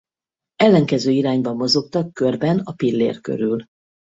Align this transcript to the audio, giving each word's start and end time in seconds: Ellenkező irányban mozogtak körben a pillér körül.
Ellenkező 0.55 1.11
irányban 1.11 1.55
mozogtak 1.55 2.13
körben 2.13 2.59
a 2.59 2.73
pillér 2.73 3.21
körül. 3.21 3.63